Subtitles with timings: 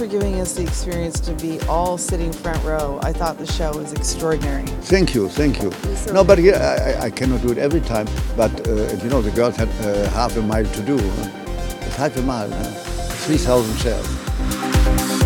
[0.00, 3.00] us the experience to be all sitting front row.
[3.02, 4.64] I thought the show was extraordinary.
[4.82, 5.72] Thank you, thank you.
[5.96, 8.06] so No, but yeah, I, I cannot do it every time.
[8.36, 10.98] But uh, you know, the girls had uh, half a mile to do.
[10.98, 11.30] Huh?
[11.82, 12.70] It's half a mile, huh?
[13.26, 15.17] 3,000 shares.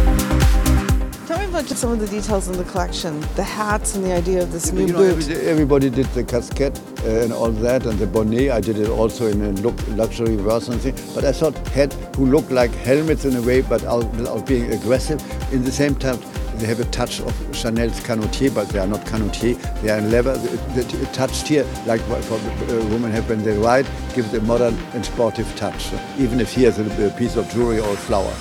[1.52, 4.50] About just some of the details in the collection, the hats and the idea of
[4.52, 5.28] this new You know, boot.
[5.28, 8.50] every- everybody did the casquette uh, and all that, and the bonnet.
[8.50, 10.94] I did it also in a look, luxury version thing.
[11.14, 13.82] But I thought had who look like helmets in a way, but
[14.16, 15.20] without being aggressive.
[15.52, 16.18] In the same time,
[16.56, 19.54] they have a touch of Chanel's canotier, but they are not canotier.
[19.82, 20.38] They are in leather.
[20.38, 24.40] The, the touched here, like what for uh, women have when they ride, gives a
[24.40, 25.92] modern and sportive touch.
[26.18, 28.32] Even if here's a, a piece of jewelry or a flower.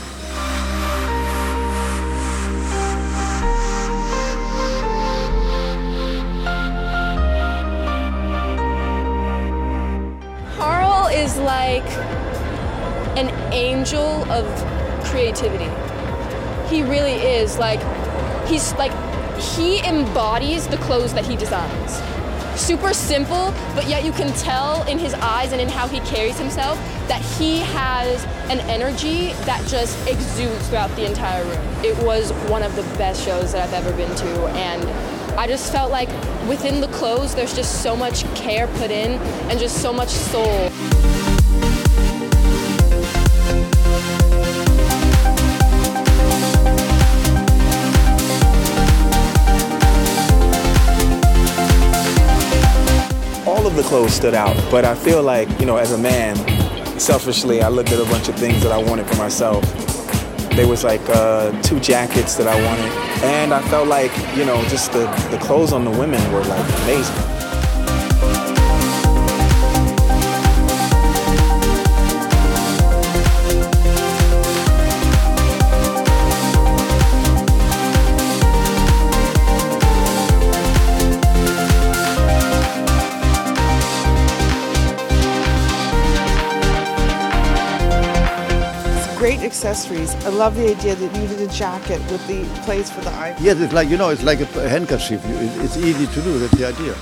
[11.31, 11.87] Is like
[13.17, 14.45] an angel of
[15.05, 15.69] creativity.
[16.67, 17.57] He really is.
[17.57, 17.79] Like,
[18.47, 18.91] he's like,
[19.39, 22.01] he embodies the clothes that he designs.
[22.59, 26.37] Super simple, but yet you can tell in his eyes and in how he carries
[26.37, 31.85] himself that he has an energy that just exudes throughout the entire room.
[31.85, 34.83] It was one of the best shows that I've ever been to, and
[35.39, 36.09] I just felt like
[36.49, 39.13] within the clothes, there's just so much care put in
[39.49, 40.70] and just so much soul.
[53.91, 56.37] Clothes stood out, but I feel like, you know, as a man,
[56.97, 59.61] selfishly, I looked at a bunch of things that I wanted for myself.
[60.55, 62.89] There was like uh, two jackets that I wanted,
[63.21, 66.65] and I felt like, you know, just the, the clothes on the women were like
[66.83, 67.50] amazing.
[89.21, 90.15] Great accessories.
[90.25, 93.37] I love the idea that you did a jacket with the place for the eye.
[93.39, 95.21] Yes, it's like you know, it's like a handkerchief.
[95.63, 96.39] It's easy to do.
[96.39, 96.95] That's the idea.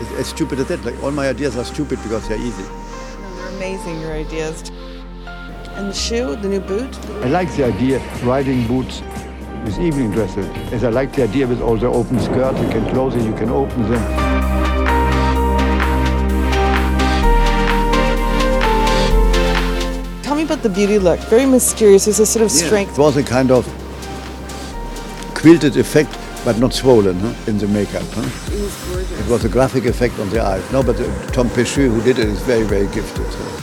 [0.00, 0.84] It's as stupid as that.
[0.84, 2.64] Like all my ideas are stupid because they're easy.
[2.64, 4.72] No, they're amazing, your ideas.
[5.76, 6.98] And the shoe, the new boot.
[7.22, 9.00] I like the idea riding boots
[9.64, 10.48] with evening dresses.
[10.72, 13.34] As I like the idea with all the open skirts, you can close it, you
[13.34, 14.21] can open them.
[20.62, 21.18] The beauty look.
[21.22, 22.04] Very mysterious.
[22.04, 22.92] There's a sort of strength.
[22.96, 23.66] It was a kind of
[25.34, 28.04] quilted effect, but not swollen huh, in the makeup.
[28.12, 28.22] Huh?
[28.54, 29.20] It was gorgeous.
[29.20, 30.62] It was a graphic effect on the eyes.
[30.70, 33.26] No, but uh, Tom Pecheux, who did it, is very, very gifted.
[33.28, 33.58] huh.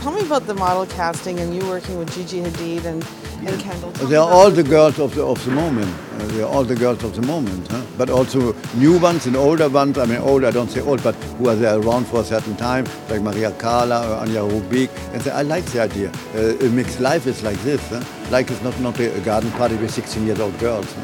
[0.00, 3.06] Tell me about the model casting and you working with Gigi Hadid and,
[3.44, 5.94] Tell They are all the- girls of the, of the moment.
[6.18, 7.68] Uh, they are all the girls of the moment.
[7.70, 7.80] Huh?
[7.96, 9.96] But also new ones and older ones.
[9.98, 12.56] I mean, old, I don't say old, but who are there around for a certain
[12.56, 14.90] time, like Maria Carla or Anja Rubik.
[15.12, 16.10] And say, I like the idea.
[16.34, 17.80] Uh, a mixed life is like this.
[17.88, 18.02] Huh?
[18.30, 20.92] Like it's not, not a, garden party with 16 year old girls.
[20.92, 21.02] Huh?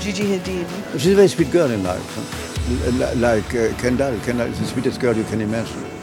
[0.00, 0.66] Gigi Hadid.
[0.92, 2.14] She's a very sweet girl in life.
[2.14, 3.14] Huh?
[3.16, 4.18] Like uh, Kendall.
[4.20, 5.95] Kendall is the sweetest girl you can imagine.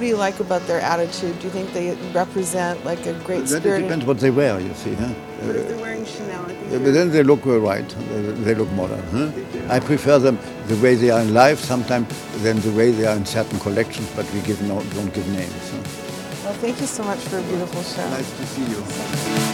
[0.00, 1.38] What do you like about their attitude?
[1.40, 3.82] Do you think they represent like a great That spirit?
[3.82, 4.94] depends what they wear, you see.
[4.94, 5.12] Huh?
[5.44, 7.86] But if they're wearing Chanel, I think Yeah, but then they look uh, right.
[8.46, 9.02] They look modern.
[9.12, 9.30] Huh?
[9.68, 10.38] I prefer them
[10.68, 12.08] the way they are in life sometimes
[12.42, 15.70] than the way they are in certain collections, but we give no, don't give names.
[15.70, 15.76] Huh?
[16.44, 18.08] Well, thank you so much for a beautiful show.
[18.08, 19.49] Nice to see you.